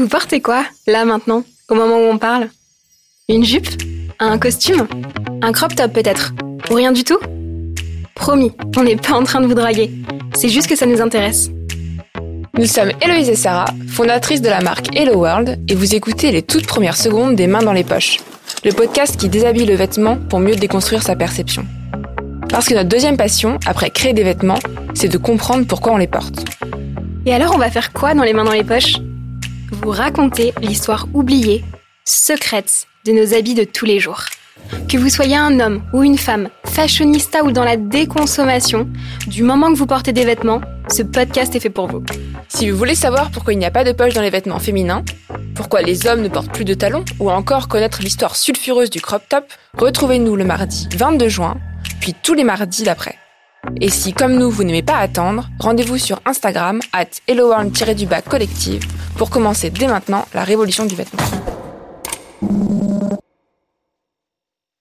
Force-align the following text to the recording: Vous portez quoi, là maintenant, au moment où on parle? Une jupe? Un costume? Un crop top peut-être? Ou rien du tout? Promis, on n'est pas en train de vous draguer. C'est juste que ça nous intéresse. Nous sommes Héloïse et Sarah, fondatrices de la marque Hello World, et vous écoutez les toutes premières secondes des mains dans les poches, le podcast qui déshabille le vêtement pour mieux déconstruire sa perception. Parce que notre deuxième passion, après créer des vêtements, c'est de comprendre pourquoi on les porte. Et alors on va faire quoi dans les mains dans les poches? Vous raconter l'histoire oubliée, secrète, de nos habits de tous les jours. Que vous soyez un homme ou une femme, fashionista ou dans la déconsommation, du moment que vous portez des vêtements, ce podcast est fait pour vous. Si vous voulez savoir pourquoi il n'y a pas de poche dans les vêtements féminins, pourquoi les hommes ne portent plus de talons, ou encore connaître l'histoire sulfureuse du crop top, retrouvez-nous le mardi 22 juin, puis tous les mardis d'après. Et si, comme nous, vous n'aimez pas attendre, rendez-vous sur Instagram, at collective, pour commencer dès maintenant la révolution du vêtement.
Vous 0.00 0.08
portez 0.08 0.40
quoi, 0.40 0.64
là 0.86 1.04
maintenant, 1.04 1.44
au 1.68 1.74
moment 1.74 1.98
où 1.98 2.10
on 2.10 2.16
parle? 2.16 2.48
Une 3.28 3.44
jupe? 3.44 3.68
Un 4.18 4.38
costume? 4.38 4.88
Un 5.42 5.52
crop 5.52 5.74
top 5.74 5.92
peut-être? 5.92 6.32
Ou 6.70 6.74
rien 6.74 6.90
du 6.90 7.04
tout? 7.04 7.18
Promis, 8.14 8.50
on 8.78 8.82
n'est 8.82 8.96
pas 8.96 9.12
en 9.12 9.24
train 9.24 9.42
de 9.42 9.46
vous 9.46 9.52
draguer. 9.52 9.90
C'est 10.32 10.48
juste 10.48 10.68
que 10.68 10.74
ça 10.74 10.86
nous 10.86 11.02
intéresse. 11.02 11.50
Nous 12.56 12.64
sommes 12.64 12.92
Héloïse 13.02 13.28
et 13.28 13.34
Sarah, 13.34 13.66
fondatrices 13.88 14.40
de 14.40 14.48
la 14.48 14.62
marque 14.62 14.96
Hello 14.96 15.16
World, 15.16 15.60
et 15.68 15.74
vous 15.74 15.94
écoutez 15.94 16.32
les 16.32 16.40
toutes 16.40 16.66
premières 16.66 16.96
secondes 16.96 17.36
des 17.36 17.46
mains 17.46 17.62
dans 17.62 17.74
les 17.74 17.84
poches, 17.84 18.20
le 18.64 18.72
podcast 18.72 19.20
qui 19.20 19.28
déshabille 19.28 19.66
le 19.66 19.76
vêtement 19.76 20.16
pour 20.16 20.40
mieux 20.40 20.56
déconstruire 20.56 21.02
sa 21.02 21.14
perception. 21.14 21.66
Parce 22.48 22.66
que 22.66 22.72
notre 22.72 22.88
deuxième 22.88 23.18
passion, 23.18 23.58
après 23.66 23.90
créer 23.90 24.14
des 24.14 24.24
vêtements, 24.24 24.60
c'est 24.94 25.08
de 25.08 25.18
comprendre 25.18 25.66
pourquoi 25.66 25.92
on 25.92 25.98
les 25.98 26.06
porte. 26.06 26.42
Et 27.26 27.34
alors 27.34 27.54
on 27.54 27.58
va 27.58 27.70
faire 27.70 27.92
quoi 27.92 28.14
dans 28.14 28.24
les 28.24 28.32
mains 28.32 28.44
dans 28.44 28.52
les 28.52 28.64
poches? 28.64 28.96
Vous 29.70 29.90
raconter 29.90 30.52
l'histoire 30.60 31.06
oubliée, 31.14 31.64
secrète, 32.04 32.86
de 33.06 33.12
nos 33.12 33.34
habits 33.34 33.54
de 33.54 33.64
tous 33.64 33.84
les 33.84 34.00
jours. 34.00 34.24
Que 34.88 34.98
vous 34.98 35.08
soyez 35.08 35.36
un 35.36 35.60
homme 35.60 35.82
ou 35.92 36.02
une 36.02 36.18
femme, 36.18 36.48
fashionista 36.64 37.44
ou 37.44 37.52
dans 37.52 37.64
la 37.64 37.76
déconsommation, 37.76 38.88
du 39.26 39.42
moment 39.42 39.72
que 39.72 39.78
vous 39.78 39.86
portez 39.86 40.12
des 40.12 40.24
vêtements, 40.24 40.60
ce 40.88 41.02
podcast 41.02 41.54
est 41.54 41.60
fait 41.60 41.70
pour 41.70 41.86
vous. 41.86 42.02
Si 42.48 42.68
vous 42.68 42.76
voulez 42.76 42.96
savoir 42.96 43.30
pourquoi 43.30 43.52
il 43.52 43.58
n'y 43.58 43.64
a 43.64 43.70
pas 43.70 43.84
de 43.84 43.92
poche 43.92 44.14
dans 44.14 44.22
les 44.22 44.30
vêtements 44.30 44.58
féminins, 44.58 45.04
pourquoi 45.54 45.82
les 45.82 46.06
hommes 46.06 46.22
ne 46.22 46.28
portent 46.28 46.52
plus 46.52 46.64
de 46.64 46.74
talons, 46.74 47.04
ou 47.20 47.30
encore 47.30 47.68
connaître 47.68 48.02
l'histoire 48.02 48.36
sulfureuse 48.36 48.90
du 48.90 49.00
crop 49.00 49.22
top, 49.28 49.44
retrouvez-nous 49.78 50.34
le 50.34 50.44
mardi 50.44 50.88
22 50.96 51.28
juin, 51.28 51.56
puis 52.00 52.14
tous 52.20 52.34
les 52.34 52.44
mardis 52.44 52.82
d'après. 52.82 53.16
Et 53.80 53.90
si, 53.90 54.12
comme 54.12 54.36
nous, 54.36 54.50
vous 54.50 54.64
n'aimez 54.64 54.82
pas 54.82 54.96
attendre, 54.96 55.48
rendez-vous 55.58 55.98
sur 55.98 56.20
Instagram, 56.24 56.80
at 56.92 57.06
collective, 58.28 58.82
pour 59.20 59.28
commencer 59.28 59.68
dès 59.68 59.86
maintenant 59.86 60.24
la 60.32 60.44
révolution 60.44 60.86
du 60.86 60.94
vêtement. 60.94 61.49